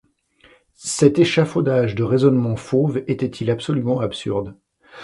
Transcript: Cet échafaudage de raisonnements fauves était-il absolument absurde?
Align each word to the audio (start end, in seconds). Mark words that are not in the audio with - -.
Cet 0.79 1.19
échafaudage 1.19 1.93
de 1.93 2.01
raisonnements 2.03 2.55
fauves 2.55 3.03
était-il 3.05 3.51
absolument 3.51 3.99
absurde? 3.99 4.57